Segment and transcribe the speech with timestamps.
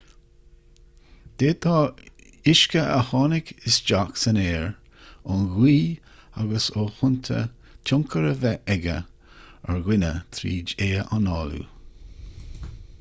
[1.41, 1.99] d'fhéadfadh
[2.53, 4.65] uisce a tháinig isteach san aer
[5.35, 6.09] ón ngaoth
[6.45, 7.43] agus ó thonnta
[7.91, 10.11] tionchar a bheith aige ar dhuine
[10.41, 11.61] tríd é análú